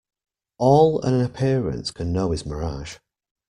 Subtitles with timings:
[0.57, 2.97] All an appearance can know is mirage.